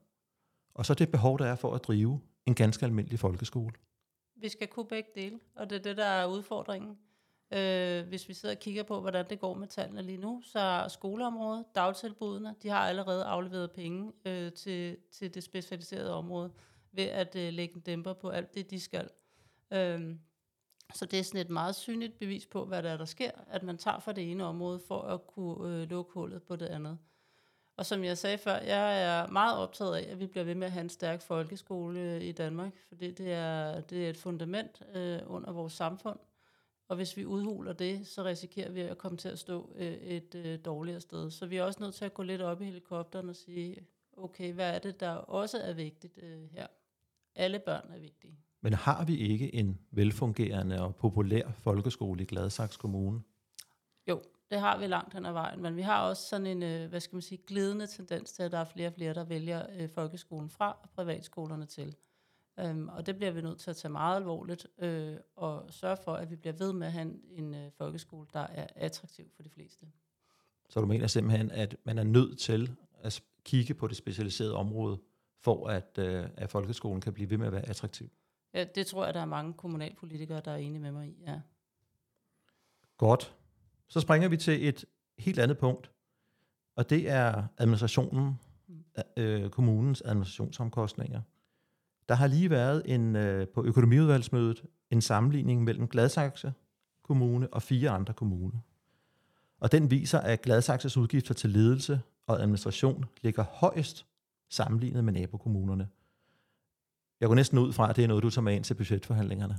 og 0.74 0.86
så 0.86 0.94
det 0.94 1.10
behov, 1.10 1.40
der 1.40 1.46
er 1.46 1.56
for 1.56 1.76
at 1.76 1.84
drive 1.84 2.22
en 2.46 2.56
ganske 2.56 2.86
almindelig 2.86 3.20
folkeskole? 3.20 3.74
Vi 4.42 4.50
skal 4.50 4.68
kunne 4.68 4.86
begge 4.86 5.10
dele, 5.16 5.40
og 5.56 5.70
det 5.70 5.78
er 5.78 5.82
det, 5.82 5.98
der 5.98 6.06
er 6.06 6.26
udfordringen. 6.26 6.98
Øh, 7.52 8.08
hvis 8.08 8.30
vi 8.30 8.34
sidder 8.34 8.56
og 8.56 8.60
kigger 8.60 8.84
på, 8.84 9.02
hvordan 9.02 9.26
det 9.30 9.40
går 9.40 9.54
med 9.54 9.68
tallene 9.68 10.02
lige 10.02 10.18
nu, 10.18 10.42
så 10.46 10.60
er 10.60 10.88
skoleområdet, 10.88 11.66
dagtilbudene, 11.76 12.56
de 12.64 12.70
har 12.70 12.80
allerede 12.80 13.24
afleveret 13.24 13.72
penge 13.72 14.12
øh, 14.26 14.52
til, 14.54 14.98
til 15.12 15.34
det 15.34 15.44
specialiserede 15.44 16.14
område 16.14 16.52
ved 16.92 17.04
at 17.04 17.36
øh, 17.36 17.54
lægge 17.54 17.76
en 17.76 17.82
dæmper 17.82 18.14
på 18.14 18.30
alt 18.30 18.54
det, 18.54 18.70
de 18.70 18.80
skal. 18.80 19.10
Øh, 19.72 20.16
så 20.94 21.06
det 21.06 21.20
er 21.20 21.24
sådan 21.24 21.42
et 21.42 21.50
meget 21.50 21.76
synligt 21.76 22.20
bevis 22.20 22.46
på, 22.46 22.66
hvad 22.66 22.84
der 22.84 22.90
er, 22.90 22.98
der 22.98 23.06
sker, 23.06 23.32
at 23.48 23.64
man 23.64 23.78
tager 23.78 24.00
fra 24.00 24.12
det 24.12 24.32
ene 24.32 24.44
område 24.44 24.80
for 24.88 25.02
at 25.02 25.28
kunne 25.28 25.76
øh, 25.76 25.90
lukke 25.90 26.14
hullet 26.14 26.44
på 26.44 26.56
det 26.56 26.66
andet. 26.66 26.98
Og 27.78 27.86
som 27.86 28.04
jeg 28.04 28.18
sagde 28.18 28.38
før, 28.38 28.58
jeg 28.58 29.04
er 29.04 29.28
meget 29.28 29.58
optaget 29.58 29.96
af, 29.96 30.12
at 30.12 30.20
vi 30.20 30.28
bliver 30.28 30.44
ved 30.44 30.56
med 30.56 30.68
at 30.68 30.74
have 30.74 30.82
en 30.82 30.90
stærk 30.90 31.22
folkeskole 31.22 32.00
øh, 32.00 32.22
i 32.22 32.32
Danmark, 32.32 32.74
fordi 32.88 33.12
det 33.12 33.34
er, 33.34 33.82
det 33.82 34.06
er 34.06 34.10
et 34.10 34.18
fundament 34.18 34.82
øh, 34.94 35.20
under 35.26 35.52
vores 35.52 35.74
samfund. 35.74 36.20
Og 36.88 36.96
hvis 36.96 37.18
vi 37.18 37.26
udhuler 37.26 37.74
det, 37.74 38.08
så 38.08 38.24
risikerer 38.24 38.72
vi 38.72 38.82
at 38.82 38.98
komme 38.98 39.18
til 39.18 39.30
at 39.30 39.40
stå 39.40 39.72
øh, 39.76 39.94
et 39.94 40.36
øh, 40.36 40.60
dårligere 40.66 41.02
sted. 41.02 41.32
Så 41.32 41.46
vi 41.46 41.58
er 41.58 41.64
også 41.64 41.80
nødt 41.80 41.96
til 41.96 42.06
at 42.06 42.14
gå 42.14 42.24
lidt 42.24 42.42
op 42.42 42.62
i 42.62 42.66
helikopteren 42.66 43.30
og 43.30 43.36
sige, 43.36 43.78
okay, 44.18 44.54
hvad 44.54 44.76
er 44.76 44.80
det, 44.80 45.00
der 45.00 45.10
også 45.10 45.58
er 45.58 45.74
vigtigt 45.74 46.20
øh, 46.24 46.50
her? 46.52 46.68
Alle 47.36 47.60
børn 47.60 47.92
er 47.92 48.00
vigtige. 48.00 48.40
Men 48.62 48.74
har 48.74 49.06
vi 49.06 49.18
ikke 49.18 49.56
en 49.56 49.80
velfungerende 49.92 50.82
og 50.82 50.96
populær 50.96 51.52
folkeskole 51.52 52.24
i 52.24 52.26
Gladsaxe 52.26 52.80
Kommune? 52.80 53.22
Jo, 54.08 54.22
det 54.52 54.60
har 54.60 54.78
vi 54.78 54.88
langt 54.88 55.14
hen 55.14 55.26
ad 55.26 55.32
vejen, 55.32 55.62
men 55.62 55.76
vi 55.76 55.82
har 55.82 56.02
også 56.02 56.28
sådan 56.28 56.48
en, 56.48 56.64
øh, 56.64 56.90
hvad 56.90 57.00
skal 57.00 57.16
man 57.16 57.22
sige, 57.22 57.42
glidende 57.48 57.88
tendens 57.88 58.32
til, 58.32 58.44
at 58.44 58.52
der 58.52 58.58
er 58.58 58.64
flere 58.64 58.88
og 58.88 58.94
flere, 58.94 59.14
der 59.14 59.24
vælger 59.24 59.66
øh, 59.80 59.90
folkeskolen 59.90 60.50
fra 60.50 60.78
og 60.84 60.90
privatskolerne 60.90 61.66
til. 61.66 61.96
Um, 62.64 62.90
og 62.90 63.06
det 63.06 63.16
bliver 63.16 63.32
vi 63.32 63.42
nødt 63.42 63.60
til 63.60 63.70
at 63.70 63.78
tage 63.78 63.92
meget 63.92 64.16
alvorligt 64.16 64.68
øh, 64.78 65.18
og 65.36 65.66
sørge 65.70 65.98
for, 66.04 66.14
at 66.14 66.32
vi 66.32 66.36
bliver 66.36 66.54
ved 66.54 66.74
med 66.74 66.88
at 66.88 66.94
have 66.94 67.02
en, 67.02 67.20
en 67.30 67.54
øh, 67.54 67.72
folkeskole, 67.78 68.28
der 68.34 68.40
er 68.40 68.68
attraktiv 68.76 69.26
for 69.36 69.44
de 69.44 69.50
fleste. 69.50 69.86
Så 70.70 70.82
du 70.82 70.86
mener 70.86 71.08
simpelthen, 71.08 71.52
at 71.52 71.76
man 71.84 71.98
er 71.98 72.04
nødt 72.04 72.40
til 72.40 72.76
at 73.04 73.24
kigge 73.44 73.74
på 73.74 73.88
det 73.88 73.98
specialiserede 73.98 74.56
område, 74.56 75.00
for 75.40 75.68
at, 75.68 75.98
øh, 75.98 76.26
at 76.36 76.50
folkeskolen 76.50 77.02
kan 77.02 77.14
blive 77.14 77.30
ved 77.30 77.38
med 77.38 77.48
at 77.48 77.54
være 77.54 77.70
attraktiv? 77.70 78.10
Ja, 78.54 78.64
det 78.76 78.88
tror 78.88 79.06
jeg, 79.06 79.14
der 79.14 79.22
er 79.22 79.26
mange 79.26 79.54
kommunalpolitikere, 79.54 80.42
der 80.46 80.52
er 80.52 80.56
enige 80.56 80.80
med 80.80 80.92
mig 80.92 81.08
i, 81.08 81.24
ja. 81.28 81.42
Godt. 82.98 83.36
Så 83.88 84.00
springer 84.00 84.30
vi 84.30 84.38
til 84.38 84.68
et 84.68 84.86
helt 85.18 85.40
andet 85.40 85.58
punkt, 85.58 85.92
og 86.76 86.90
det 86.90 87.10
er 87.10 87.44
administrationen, 87.58 88.40
mm. 88.68 88.84
øh, 89.18 89.50
kommunens 89.50 90.02
administrationsomkostninger. 90.02 91.22
Der 92.10 92.16
har 92.16 92.28
lige 92.28 92.50
været 92.50 92.82
en 92.86 93.16
øh, 93.16 93.48
på 93.48 93.64
økonomiudvalgsmødet 93.64 94.64
en 94.92 95.02
sammenligning 95.02 95.64
mellem 95.64 95.88
Gladsaxe 95.88 96.54
Kommune 97.04 97.54
og 97.54 97.62
fire 97.62 97.90
andre 97.90 98.14
kommuner. 98.14 98.60
Og 99.60 99.72
den 99.72 99.92
viser, 99.92 100.20
at 100.20 100.42
Gladsaxes 100.42 100.98
udgifter 100.98 101.34
til 101.34 101.50
ledelse 101.50 102.02
og 102.28 102.42
administration 102.42 103.06
ligger 103.22 103.44
højst 103.44 104.06
sammenlignet 104.50 105.04
med 105.04 105.14
nabokommunerne. 105.14 105.88
Jeg 107.20 107.28
går 107.28 107.36
næsten 107.36 107.58
ud 107.58 107.74
fra, 107.74 107.90
at 107.90 107.96
det 107.96 108.04
er 108.04 108.08
noget, 108.08 108.24
du 108.24 108.30
tager 108.30 108.44
med 108.44 108.56
ind 108.56 108.64
til 108.64 108.74
budgetforhandlingerne. 108.74 109.58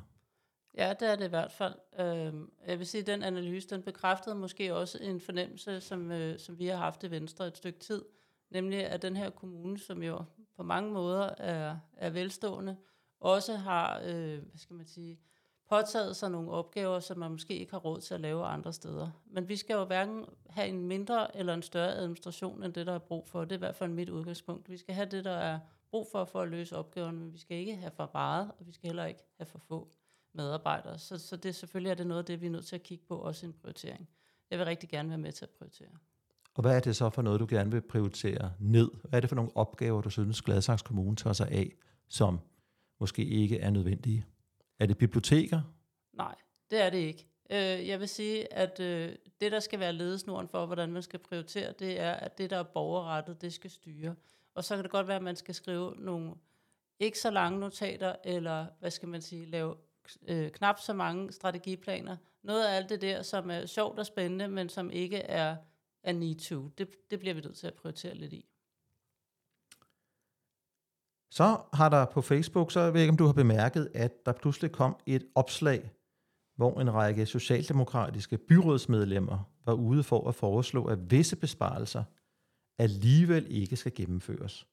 Ja, 0.77 0.95
det 1.01 1.13
er 1.13 1.17
det 1.17 1.25
i 1.25 1.29
hvert 1.29 1.53
fald. 1.53 1.75
Øhm, 2.01 2.51
jeg 2.67 2.79
vil 2.79 2.87
sige, 2.87 3.01
at 3.01 3.07
den 3.07 3.23
analyse, 3.23 3.69
den 3.69 3.83
bekræftede 3.83 4.35
måske 4.35 4.75
også 4.75 4.99
en 5.01 5.21
fornemmelse, 5.21 5.81
som, 5.81 6.13
øh, 6.13 6.39
som 6.39 6.59
vi 6.59 6.67
har 6.67 6.77
haft 6.77 7.05
i 7.05 7.11
Venstre 7.11 7.47
et 7.47 7.57
stykke 7.57 7.79
tid, 7.79 8.03
nemlig 8.51 8.87
at 8.87 9.03
den 9.03 9.17
her 9.17 9.31
kommune, 9.31 9.79
som 9.79 10.03
jo 10.03 10.25
på 10.59 10.63
mange 10.65 10.93
måder 10.93 11.31
er, 11.39 11.77
er 11.97 12.11
velstående, 12.11 12.77
også 13.21 13.57
har, 13.57 14.01
øh, 14.05 14.39
hvad 14.39 14.59
skal 14.59 14.77
man 14.77 14.87
sige, 14.87 15.21
påtaget 15.69 16.17
sig 16.17 16.31
nogle 16.31 16.51
opgaver, 16.51 17.01
som 17.01 17.19
man 17.19 17.31
måske 17.31 17.59
ikke 17.59 17.73
har 17.73 17.79
råd 17.79 18.01
til 18.01 18.15
at 18.15 18.21
lave 18.21 18.45
andre 18.45 18.73
steder. 18.73 19.11
Men 19.27 19.49
vi 19.49 19.57
skal 19.57 19.75
jo 19.75 19.85
hverken 19.85 20.25
have 20.51 20.69
en 20.69 20.87
mindre 20.87 21.37
eller 21.37 21.55
en 21.55 21.63
større 21.63 21.95
administration, 21.95 22.63
end 22.63 22.73
det, 22.73 22.87
der 22.87 22.93
er 22.93 22.99
brug 22.99 23.29
for. 23.29 23.45
Det 23.45 23.53
er 23.53 23.57
i 23.57 23.59
hvert 23.59 23.77
fald 23.77 23.91
mit 23.91 24.09
udgangspunkt. 24.09 24.71
Vi 24.71 24.77
skal 24.77 24.95
have 24.95 25.09
det, 25.09 25.25
der 25.25 25.31
er 25.31 25.59
brug 25.91 26.07
for 26.13 26.25
for 26.25 26.41
at 26.41 26.49
løse 26.49 26.77
opgaverne, 26.77 27.19
men 27.19 27.33
vi 27.33 27.39
skal 27.39 27.57
ikke 27.57 27.77
have 27.77 27.91
for 27.91 28.11
meget, 28.15 28.51
og 28.59 28.67
vi 28.67 28.73
skal 28.73 28.87
heller 28.89 29.05
ikke 29.05 29.25
have 29.37 29.47
for 29.47 29.59
få 29.59 29.89
medarbejdere. 30.33 30.99
Så, 30.99 31.19
så 31.19 31.37
det 31.37 31.55
selvfølgelig 31.55 31.91
er 31.91 31.95
det 31.95 32.07
noget 32.07 32.19
af 32.19 32.27
det, 32.27 32.41
vi 32.41 32.47
er 32.47 32.51
nødt 32.51 32.67
til 32.67 32.77
at 32.77 32.83
kigge 32.83 33.05
på, 33.05 33.17
også 33.17 33.47
en 33.47 33.53
prioritering. 33.53 34.09
Jeg 34.51 34.59
vil 34.59 34.67
rigtig 34.67 34.89
gerne 34.89 35.09
være 35.09 35.19
med 35.19 35.33
til 35.33 35.45
at 35.45 35.51
prioritere. 35.51 35.89
Og 36.59 36.63
hvad 36.63 36.77
er 36.77 36.81
det 36.81 36.97
så 36.97 37.11
for 37.11 37.23
noget, 37.23 37.41
du 37.41 37.47
gerne 37.51 37.71
vil 37.71 37.81
prioritere 37.81 38.53
ned? 38.59 38.91
Hvad 39.03 39.19
er 39.19 39.21
det 39.21 39.29
for 39.31 39.37
nogle 39.37 39.51
opgaver, 39.55 40.01
du 40.01 40.11
synes, 40.11 40.43
Gladsaxe 40.43 40.85
Kommune 40.85 41.17
tager 41.17 41.35
sig 41.35 41.49
af, 41.49 41.73
som 42.09 42.41
måske 43.01 43.25
ikke 43.25 43.59
er 43.59 43.71
nødvendige? 43.71 44.27
Er 44.79 44.87
det 44.87 44.99
biblioteker? 44.99 45.61
Nej, 46.13 46.35
det 46.71 46.83
er 46.83 46.91
det 46.91 46.99
ikke. 46.99 47.27
Øh, 47.51 47.89
jeg 47.89 48.01
vil 48.01 48.09
sige, 48.09 48.53
at 48.53 48.81
øh, 48.81 49.15
det, 49.41 49.53
der 49.53 49.61
skal 49.61 49.81
være 49.81 49.93
ledesnoren 49.93 50.49
for, 50.49 50.67
hvordan 50.67 50.93
man 50.93 51.03
skal 51.03 51.19
prioritere, 51.19 51.73
det 51.79 52.01
er, 52.01 52.13
at 52.13 52.39
det, 52.39 52.51
der 52.51 52.59
er 52.59 52.63
borgerrettet, 52.63 53.43
det 53.43 53.53
skal 53.53 53.71
styre. 53.71 54.15
Og 54.55 54.65
så 54.65 54.75
kan 54.75 54.85
det 54.85 54.93
godt 54.93 55.09
være, 55.09 55.17
at 55.17 55.23
man 55.23 55.37
skal 55.37 55.55
skrive 55.55 55.95
nogle 55.97 56.35
ikke 57.01 57.19
så 57.19 57.31
lange 57.31 57.61
notater, 57.61 58.15
eller 58.25 58.67
hvad 58.81 58.91
skal 58.91 59.09
man 59.09 59.23
sige, 59.23 59.47
lave 59.47 59.75
øh, 60.29 60.51
knap 60.51 60.81
så 60.81 60.93
mange 60.93 61.33
strategiplaner. 61.33 62.17
Noget 62.43 62.65
af 62.65 62.77
alt 62.77 62.89
det 62.89 63.01
der, 63.01 63.23
som 63.23 63.51
er 63.51 63.67
sjovt 63.67 63.99
og 63.99 64.07
spændende, 64.07 64.49
men 64.49 64.69
som 64.69 64.91
ikke 64.91 65.17
er, 65.17 65.57
af 66.05 66.17
need. 66.17 66.71
Det, 66.79 66.89
det 67.11 67.19
bliver 67.19 67.35
vi 67.35 67.41
nødt 67.41 67.57
til 67.57 67.67
at 67.67 67.75
prioritere 67.75 68.15
lidt 68.15 68.33
i. 68.33 68.49
Så 71.31 71.61
har 71.73 71.89
der 71.89 72.05
på 72.05 72.23
Facebook, 72.23 72.73
så 72.73 72.81
jeg 72.81 72.95
ved 72.95 73.01
ikke, 73.01 73.11
om 73.11 73.17
du 73.17 73.27
har 73.27 73.33
bemærket, 73.33 73.91
at 73.95 74.27
der 74.27 74.33
pludselig 74.33 74.73
kom 74.73 74.97
et 75.07 75.27
opslag, 75.35 75.91
hvor 76.57 76.81
en 76.81 76.95
række 76.95 77.27
socialdemokratiske 77.27 78.39
byrådsmedlemmer 78.39 79.51
var 79.65 79.73
ude 79.73 80.03
for 80.03 80.29
at 80.29 80.35
foreslå, 80.35 80.85
at 80.85 81.11
visse 81.11 81.37
besparelser 81.37 82.05
alligevel 82.79 83.47
ikke 83.51 83.77
skal 83.77 83.95
gennemføres. 83.95 84.67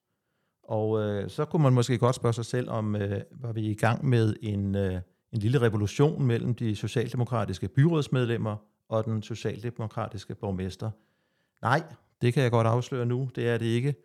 Og 0.64 1.02
øh, 1.02 1.30
så 1.30 1.46
kunne 1.46 1.64
man 1.64 1.74
måske 1.74 1.98
godt 1.98 2.16
spørge 2.16 2.34
sig 2.34 2.46
selv, 2.46 2.70
om 2.70 2.96
øh, 2.96 3.22
var 3.32 3.52
vi 3.52 3.62
i 3.62 3.76
gang 3.76 4.06
med 4.06 4.36
en, 4.42 4.76
øh, 4.76 5.02
en 5.32 5.40
lille 5.40 5.62
revolution 5.62 6.24
mellem 6.24 6.56
de 6.56 6.76
socialdemokratiske 6.76 7.68
byrådsmedlemmer 7.68 8.56
og 8.90 9.06
den 9.06 9.24
socialdemokratiske 9.24 10.36
borgmester. 10.36 10.92
Nej, 11.62 11.84
det 12.22 12.34
kan 12.34 12.44
jeg 12.44 12.52
godt 12.52 12.68
afsløre 12.68 13.06
nu, 13.06 13.30
det 13.36 13.50
er 13.50 13.58
det 13.58 13.66
ikke. 13.66 13.96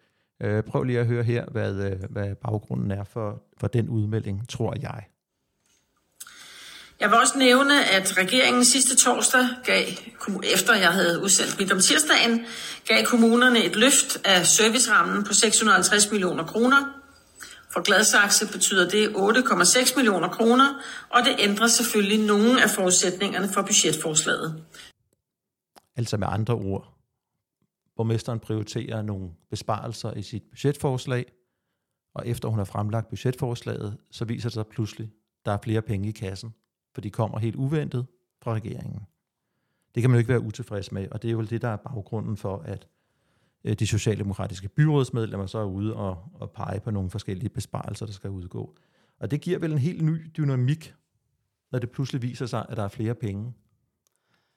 Øh, 0.43 0.63
prøv 0.63 0.83
lige 0.83 1.01
at 1.01 1.07
høre 1.07 1.23
her, 1.23 1.45
hvad, 1.51 1.75
øh, 1.75 2.11
hvad 2.11 2.35
baggrunden 2.35 2.91
er 2.91 3.05
for, 3.05 3.43
for 3.61 3.67
den 3.67 3.89
udmelding, 3.89 4.49
tror 4.49 4.75
jeg. 4.83 5.05
Jeg 7.01 7.11
vil 7.11 7.19
også 7.19 7.39
nævne, 7.39 7.85
at 7.85 8.19
regeringen 8.19 8.65
sidste 8.65 8.97
torsdag 8.97 9.49
gav, 9.65 9.85
efter 10.45 10.75
jeg 10.75 10.93
havde 10.93 11.23
udsendt 11.23 11.59
mit 11.59 11.73
om 11.73 11.81
tirsdagen, 11.81 12.47
gav 12.89 13.05
kommunerne 13.05 13.65
et 13.65 13.77
løft 13.77 14.19
af 14.25 14.47
servicerammen 14.47 15.25
på 15.25 15.35
650 15.35 16.11
millioner 16.11 16.45
kroner. 16.45 17.01
For 17.73 17.83
Gladsaxe 17.83 18.47
betyder 18.53 18.89
det 18.89 19.09
8,6 19.09 19.97
millioner 19.97 20.29
kroner, 20.29 20.81
og 21.11 21.25
det 21.25 21.37
ændrer 21.39 21.67
selvfølgelig 21.67 22.27
nogle 22.27 22.63
af 22.63 22.71
forudsætningerne 22.71 23.49
for 23.49 23.63
budgetforslaget. 23.63 24.65
Altså 25.97 26.17
med 26.17 26.27
andre 26.31 26.55
ord, 26.55 27.00
borgmesteren 28.01 28.41
prioriterer 28.41 29.03
nogle 29.03 29.31
besparelser 29.51 30.13
i 30.13 30.23
sit 30.23 30.43
budgetforslag, 30.51 31.25
og 32.15 32.27
efter 32.27 32.49
hun 32.49 32.59
har 32.59 32.65
fremlagt 32.65 33.09
budgetforslaget, 33.09 33.99
så 34.11 34.25
viser 34.25 34.49
det 34.49 34.55
sig 34.55 34.67
pludselig, 34.67 35.05
at 35.05 35.47
der 35.47 35.53
er 35.53 35.59
flere 35.63 35.83
penge 35.83 36.09
i 36.09 36.13
kassen 36.13 36.55
for 36.95 37.01
de 37.01 37.11
kommer 37.11 37.39
helt 37.39 37.57
uventet 37.57 38.07
fra 38.43 38.55
regeringen. 38.55 39.01
Det 39.95 40.03
kan 40.03 40.11
man 40.11 40.17
jo 40.17 40.19
ikke 40.19 40.29
være 40.29 40.41
utilfreds 40.41 40.93
med, 40.93 41.09
og 41.11 41.23
det 41.23 41.29
er 41.29 41.33
jo 41.33 41.43
det, 41.43 41.63
der 41.63 41.69
er 41.69 41.77
baggrunden 41.77 42.37
for, 42.37 42.57
at 42.57 42.89
øh, 43.65 43.75
de 43.75 43.87
socialdemokratiske 43.87 44.69
byrådsmedlemmer 44.69 45.47
så 45.47 45.59
er 45.59 45.65
ude 45.65 45.97
og, 45.97 46.31
og 46.35 46.51
pege 46.51 46.81
på 46.81 46.91
nogle 46.91 47.11
forskellige 47.11 47.49
besparelser, 47.49 48.07
der 48.07 48.13
skal 48.13 48.31
udgå. 48.31 48.77
Og 49.19 49.31
det 49.31 49.41
giver 49.41 49.59
vel 49.59 49.73
en 49.73 49.79
helt 49.79 50.03
ny 50.03 50.31
dynamik, 50.37 50.95
når 51.73 51.79
det 51.79 51.91
pludselig 51.91 52.23
viser 52.23 52.47
sig, 52.47 52.67
at 52.69 52.77
der 52.77 52.83
er 52.83 52.89
flere 52.89 53.15
penge 53.15 53.53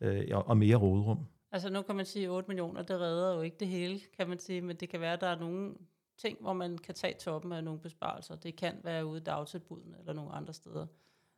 øh, 0.01 0.25
og 0.31 0.57
mere 0.57 0.75
rådrum. 0.75 1.25
Altså 1.53 1.69
nu 1.69 1.81
kan 1.81 1.95
man 1.95 2.05
sige, 2.05 2.25
at 2.25 2.31
8 2.31 2.47
millioner, 2.47 2.81
det 2.81 2.99
redder 2.99 3.35
jo 3.35 3.41
ikke 3.41 3.57
det 3.59 3.67
hele, 3.67 3.99
kan 4.17 4.29
man 4.29 4.39
sige, 4.39 4.61
men 4.61 4.75
det 4.75 4.89
kan 4.89 4.99
være, 4.99 5.13
at 5.13 5.21
der 5.21 5.27
er 5.27 5.39
nogle 5.39 5.75
ting, 6.17 6.37
hvor 6.41 6.53
man 6.53 6.77
kan 6.77 6.95
tage 6.95 7.13
toppen 7.19 7.51
af 7.51 7.63
nogle 7.63 7.79
besparelser. 7.79 8.35
Det 8.35 8.55
kan 8.55 8.75
være 8.83 9.05
ude 9.05 9.17
i 9.17 9.23
dagtilbudene 9.23 9.99
eller 9.99 10.13
nogle 10.13 10.31
andre 10.31 10.53
steder. 10.53 10.87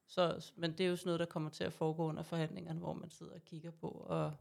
Så, 0.08 0.52
men 0.56 0.72
det 0.72 0.86
er 0.86 0.90
jo 0.90 0.96
sådan 0.96 1.08
noget, 1.08 1.20
der 1.20 1.26
kommer 1.26 1.50
til 1.50 1.64
at 1.64 1.74
foregå 1.74 2.08
under 2.10 2.24
forhandlingerne, 2.24 2.80
hvor 2.80 2.94
man 2.94 3.10
sidder 3.10 3.34
og 3.34 3.44
kigger 3.46 3.72
på 3.72 3.88
og, 3.88 4.34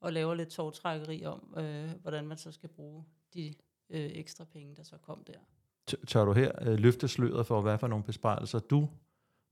og 0.00 0.12
laver 0.12 0.34
lidt 0.34 0.48
tårtrækkeri 0.48 1.24
om, 1.24 1.54
øh, 1.56 1.90
hvordan 2.02 2.26
man 2.26 2.36
så 2.36 2.52
skal 2.52 2.68
bruge 2.68 3.04
de 3.34 3.54
øh, 3.90 4.10
ekstra 4.14 4.44
penge, 4.44 4.74
der 4.76 4.82
så 4.82 4.96
kom 4.98 5.24
der. 5.24 5.38
Tør 6.06 6.24
du 6.24 6.32
her 6.32 6.52
øh, 6.60 6.78
løfte 6.78 7.08
sløret 7.08 7.46
for, 7.46 7.60
hvad 7.60 7.78
for 7.78 7.86
nogle 7.86 8.04
besparelser 8.04 8.58
du 8.58 8.88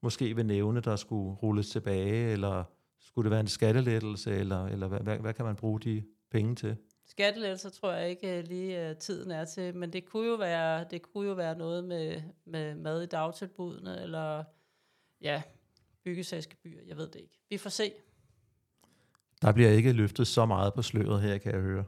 måske 0.03 0.37
vil 0.37 0.47
nævne, 0.47 0.81
der 0.81 0.97
skulle 0.97 1.35
rulles 1.35 1.71
tilbage, 1.71 2.33
eller 2.33 2.65
skulle 3.01 3.25
det 3.25 3.31
være 3.31 3.41
en 3.41 3.49
skattelettelse, 3.49 4.31
eller, 4.31 4.67
eller 4.67 4.89
hvad, 4.89 5.01
hvad, 5.01 5.19
hvad 5.19 5.35
kan 5.35 5.45
man 5.45 5.57
bruge 5.57 5.81
de 5.81 6.03
penge 6.31 6.55
til? 6.55 6.77
Skattelettelser 7.07 7.71
tror 7.71 7.93
jeg 7.93 8.11
ikke 8.11 8.39
øh, 8.39 8.45
lige 8.45 8.91
uh, 8.91 8.97
tiden 8.97 9.31
er 9.31 9.45
til, 9.45 9.77
men 9.77 9.93
det 9.93 10.05
kunne 10.05 10.27
jo 10.29 10.35
være, 10.35 10.85
det 10.91 11.03
kunne 11.03 11.29
jo 11.29 11.35
være 11.35 11.59
noget 11.59 11.85
med, 11.85 12.23
med 12.45 12.75
mad 12.75 13.03
i 13.03 13.07
dagtilbudene, 13.07 14.03
eller 14.03 14.45
ja, 15.21 15.43
byggesagsgebyr, 16.05 16.79
jeg 16.87 16.97
ved 16.97 17.07
det 17.07 17.21
ikke. 17.21 17.39
Vi 17.51 17.59
får 17.59 17.71
se. 17.71 17.93
Der 19.43 19.53
bliver 19.53 19.71
ikke 19.71 19.93
løftet 19.93 20.27
så 20.27 20.47
meget 20.47 20.75
på 20.75 20.83
sløret 20.83 21.23
her, 21.23 21.39
kan 21.39 21.53
jeg 21.53 21.61
høre. 21.61 21.85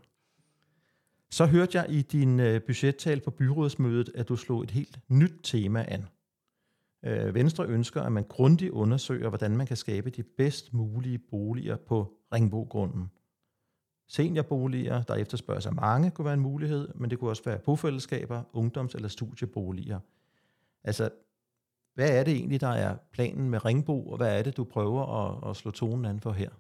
Så 1.31 1.47
hørte 1.47 1.79
jeg 1.79 1.91
i 1.91 2.03
din 2.03 2.41
øh, 2.41 2.63
budgettal 2.63 3.21
på 3.21 3.31
byrådsmødet, 3.31 4.11
at 4.15 4.29
du 4.29 4.37
slog 4.37 4.63
et 4.63 4.71
helt 4.71 4.99
nyt 5.09 5.33
tema 5.43 5.85
an. 5.89 6.07
Øh, 7.03 7.35
Venstre 7.35 7.67
ønsker, 7.67 8.03
at 8.03 8.13
man 8.13 8.25
grundigt 8.25 8.71
undersøger, 8.71 9.29
hvordan 9.29 9.57
man 9.57 9.67
kan 9.67 9.77
skabe 9.77 10.11
de 10.11 10.23
bedst 10.23 10.73
mulige 10.75 11.19
boliger 11.19 11.77
på 11.77 12.13
Ringbogrunden. 12.33 13.11
Seniorboliger, 14.09 15.03
der 15.03 15.15
efterspørges 15.15 15.67
af 15.67 15.73
mange, 15.73 16.11
kunne 16.11 16.25
være 16.25 16.35
en 16.35 16.41
mulighed, 16.41 16.89
men 16.95 17.11
det 17.11 17.19
kunne 17.19 17.31
også 17.31 17.45
være 17.45 17.59
bofællesskaber, 17.59 18.43
ungdoms- 18.53 18.95
eller 18.95 19.09
studieboliger. 19.09 20.01
Altså, 20.85 21.11
hvad 21.95 22.19
er 22.19 22.25
det 22.25 22.35
egentlig, 22.35 22.61
der 22.61 22.69
er 22.69 22.97
planen 23.13 23.51
med 23.51 23.65
Ringbo, 23.65 24.07
og 24.11 24.17
hvad 24.17 24.39
er 24.39 24.43
det, 24.43 24.57
du 24.57 24.65
prøver 24.65 25.07
at, 25.27 25.51
at 25.51 25.57
slå 25.57 25.71
tonen 25.71 26.05
an 26.05 26.21
for 26.21 26.33
her? 26.33 26.51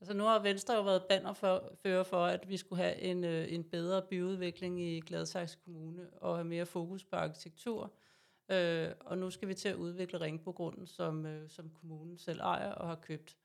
Altså 0.00 0.14
nu 0.14 0.24
har 0.24 0.38
Venstre 0.38 0.74
jo 0.74 0.82
været 0.82 1.02
banner 1.08 1.32
for, 1.32 1.72
fører 1.82 2.02
for 2.02 2.24
at 2.24 2.48
vi 2.48 2.56
skulle 2.56 2.82
have 2.82 3.00
en, 3.00 3.24
øh, 3.24 3.52
en 3.52 3.64
bedre 3.64 4.02
byudvikling 4.02 4.82
i 4.82 5.00
Gladsaxe 5.00 5.58
Kommune 5.64 6.06
og 6.16 6.36
have 6.36 6.44
mere 6.44 6.66
fokus 6.66 7.04
på 7.04 7.16
arkitektur. 7.16 7.92
Øh, 8.50 8.90
og 9.00 9.18
nu 9.18 9.30
skal 9.30 9.48
vi 9.48 9.54
til 9.54 9.68
at 9.68 9.76
udvikle 9.76 10.20
Ringbogrunden, 10.20 10.86
som, 10.86 11.26
øh, 11.26 11.48
som 11.48 11.70
kommunen 11.70 12.18
selv 12.18 12.40
ejer 12.40 12.72
og 12.72 12.88
har 12.88 12.94
købt. 12.94 13.36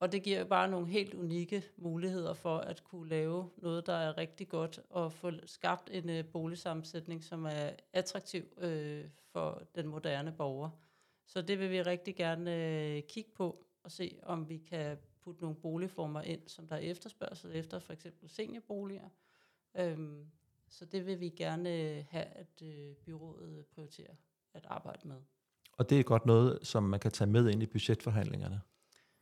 Og 0.00 0.12
det 0.12 0.22
giver 0.22 0.44
bare 0.44 0.68
nogle 0.68 0.86
helt 0.86 1.14
unikke 1.14 1.64
muligheder 1.76 2.34
for 2.34 2.58
at 2.58 2.84
kunne 2.84 3.08
lave 3.08 3.50
noget, 3.56 3.86
der 3.86 3.92
er 3.92 4.18
rigtig 4.18 4.48
godt, 4.48 4.80
og 4.90 5.12
få 5.12 5.30
skabt 5.44 5.90
en 5.92 6.10
øh, 6.10 6.24
boligsammensætning, 6.24 7.24
som 7.24 7.44
er 7.44 7.70
attraktiv 7.92 8.44
øh, 8.58 9.04
for 9.32 9.62
den 9.74 9.86
moderne 9.86 10.32
borger. 10.32 10.70
Så 11.26 11.42
det 11.42 11.58
vil 11.58 11.70
vi 11.70 11.82
rigtig 11.82 12.16
gerne 12.16 12.54
øh, 12.56 13.02
kigge 13.02 13.30
på 13.30 13.64
og 13.82 13.90
se, 13.90 14.18
om 14.22 14.48
vi 14.48 14.58
kan 14.58 14.98
putte 15.20 15.42
nogle 15.42 15.56
boligformer 15.56 16.22
ind, 16.22 16.48
som 16.48 16.66
der 16.66 16.76
er 16.76 16.80
efterspørgsel 16.80 17.56
efter, 17.56 17.78
for 17.78 17.92
eksempel 17.92 18.28
seniorboliger. 18.28 19.08
Øhm, 19.74 20.30
så 20.68 20.84
det 20.84 21.06
vil 21.06 21.20
vi 21.20 21.28
gerne 21.28 21.70
øh, 21.70 22.04
have, 22.10 22.24
at 22.24 22.62
øh, 22.62 22.94
byrådet 22.94 23.66
prioriterer 23.66 24.14
at 24.58 24.66
arbejde 24.68 25.08
med. 25.08 25.16
Og 25.72 25.90
det 25.90 26.00
er 26.00 26.02
godt 26.02 26.26
noget, 26.26 26.58
som 26.62 26.82
man 26.82 27.00
kan 27.00 27.10
tage 27.10 27.30
med 27.30 27.50
ind 27.50 27.62
i 27.62 27.66
budgetforhandlingerne? 27.66 28.60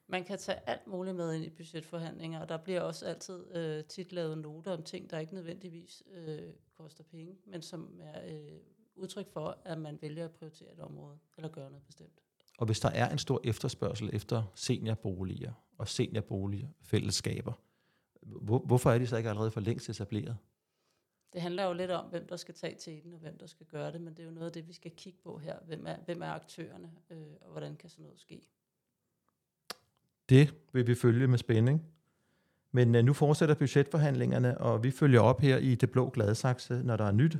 Man 0.08 0.24
kan 0.24 0.38
tage 0.38 0.58
alt 0.66 0.86
muligt 0.86 1.16
med 1.16 1.34
ind 1.34 1.44
i 1.44 1.50
budgetforhandlinger, 1.50 2.40
og 2.40 2.48
der 2.48 2.56
bliver 2.56 2.80
også 2.80 3.06
altid 3.06 3.56
øh, 3.56 3.84
tit 3.84 4.12
lavet 4.12 4.38
noter 4.38 4.72
om 4.72 4.82
ting, 4.82 5.10
der 5.10 5.18
ikke 5.18 5.34
nødvendigvis 5.34 6.02
øh, 6.14 6.38
koster 6.78 7.04
penge, 7.04 7.36
men 7.46 7.62
som 7.62 8.00
er 8.00 8.34
øh, 8.34 8.58
udtryk 8.94 9.28
for, 9.32 9.58
at 9.64 9.78
man 9.78 9.98
vælger 10.02 10.24
at 10.24 10.30
prioritere 10.30 10.72
et 10.72 10.80
område, 10.80 11.18
eller 11.36 11.48
gøre 11.48 11.70
noget 11.70 11.84
bestemt. 11.86 12.20
Og 12.58 12.66
hvis 12.66 12.80
der 12.80 12.88
er 12.88 13.10
en 13.10 13.18
stor 13.18 13.40
efterspørgsel 13.44 14.10
efter 14.12 14.42
seniorboliger 14.54 15.52
og 15.78 15.88
seniorboligerfællesskaber, 15.88 17.52
hvor, 18.22 18.58
hvorfor 18.58 18.90
er 18.90 18.98
de 18.98 19.06
så 19.06 19.16
ikke 19.16 19.28
allerede 19.28 19.50
for 19.50 19.60
længst 19.60 19.88
etableret? 19.88 20.36
Det 21.33 21.42
handler 21.42 21.64
jo 21.64 21.73
lidt 21.73 21.90
om, 21.90 22.04
hvem 22.04 22.26
der 22.26 22.37
skal 22.37 22.54
tage 22.54 22.75
til 22.75 23.02
den, 23.04 23.12
og 23.12 23.18
hvem 23.18 23.38
der 23.38 23.47
skal 23.47 23.66
gøre 23.66 23.92
det, 23.92 24.00
men 24.00 24.14
det 24.14 24.23
er 24.23 24.26
jo 24.26 24.30
noget 24.30 24.47
af 24.47 24.52
det, 24.52 24.68
vi 24.68 24.73
skal 24.73 24.90
kigge 24.90 25.18
på 25.25 25.38
her. 25.38 25.56
Hvem 25.66 25.87
er, 25.87 25.97
hvem 26.04 26.23
er 26.23 26.30
aktørerne, 26.30 26.90
øh, 27.11 27.18
og 27.40 27.50
hvordan 27.50 27.76
kan 27.76 27.90
sådan 27.90 28.02
noget 28.02 28.21
ske? 28.21 28.42
Det 30.28 30.54
vil 30.73 30.87
vi 30.87 30.95
følge 30.95 31.26
med 31.26 31.38
spænding. 31.38 31.87
Men 32.73 32.95
øh, 32.95 33.04
nu 33.04 33.12
fortsætter 33.12 33.54
budgetforhandlingerne, 33.54 34.59
og 34.59 34.85
vi 34.85 34.90
følger 34.90 35.21
op 35.21 35.40
her 35.40 35.59
i 35.59 35.75
Det 35.75 35.90
Blå 35.90 36.11
Gladsaxe, 36.11 36.83
når 36.85 36.97
der 36.97 37.04
er 37.04 37.12
nyt. 37.12 37.38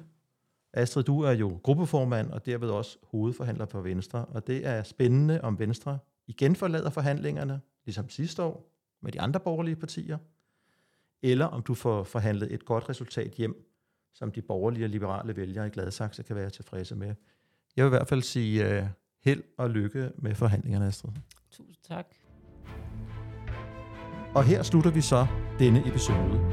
Astrid, 0.73 1.03
du 1.03 1.21
er 1.21 1.33
jo 1.33 1.61
gruppeformand 1.63 2.31
og 2.31 2.47
derved 2.47 2.71
også 2.71 2.99
hovedforhandler 3.03 3.67
for 3.67 3.81
Venstre, 3.81 4.25
og 4.25 4.47
det 4.47 4.67
er 4.67 4.83
spændende, 4.83 5.41
om 5.41 5.59
Venstre 5.59 5.99
igen 6.27 6.57
forlader 6.57 6.91
forhandlingerne, 6.91 7.61
ligesom 7.85 8.09
sidste 8.09 8.43
år, 8.43 8.73
med 9.01 9.13
de 9.13 9.21
andre 9.21 9.41
borgerlige 9.41 9.77
partier, 9.77 10.19
eller 11.23 11.47
om 11.47 11.63
du 11.63 11.75
får 11.75 12.05
forhandlet 12.05 12.55
et 12.55 12.65
godt 12.65 12.89
resultat 12.89 13.33
hjem, 13.33 13.67
som 14.19 14.33
de 14.33 14.43
borgerlige 14.43 14.85
og 14.85 14.91
liberale 14.91 15.37
vælgere 15.37 15.67
i 15.67 15.71
Gladsaxe 15.71 16.23
kan 16.23 16.37
være 16.37 16.51
tilfredse 16.51 16.97
med. 16.97 17.15
Jeg 17.77 17.85
vil 17.85 17.89
i 17.89 17.97
hvert 17.97 18.09
fald 18.09 18.23
sige 18.23 18.79
uh, 18.79 18.87
held 19.25 19.43
og 19.59 19.71
lykke 19.71 20.11
med 20.19 20.35
forhandlingerne, 20.35 20.87
Astrid. 20.87 21.11
Tusind 21.51 21.85
tak. 21.89 22.07
Og 24.35 24.45
her 24.45 24.63
slutter 24.63 24.91
vi 24.91 25.01
så 25.01 25.27
denne 25.59 25.89
episode. 25.89 26.53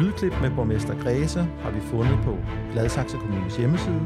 Lydklip 0.00 0.32
med 0.42 0.50
borgmester 0.56 1.02
Græse 1.02 1.42
har 1.42 1.70
vi 1.70 1.80
fundet 1.80 2.18
på 2.24 2.38
Gladsaxe 2.72 3.16
Kommunes 3.16 3.56
hjemmeside. 3.56 4.02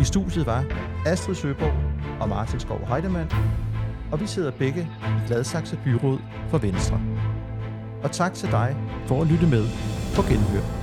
I 0.00 0.04
studiet 0.04 0.46
var 0.46 0.64
Astrid 1.06 1.34
Søborg 1.34 1.74
og 2.20 2.28
Martin 2.28 2.60
Skov 2.60 2.86
Heidemann. 2.86 3.30
og 4.12 4.20
vi 4.20 4.26
sidder 4.26 4.50
begge 4.50 4.80
i 4.80 5.26
Gladsaxe 5.26 5.78
Byråd 5.84 6.18
for 6.48 6.58
Venstre. 6.58 7.00
Og 8.02 8.12
tak 8.12 8.34
til 8.34 8.50
dig 8.50 8.76
for 9.06 9.22
at 9.22 9.26
lytte 9.26 9.46
med 9.46 9.64
på 10.16 10.22
Genhør. 10.22 10.79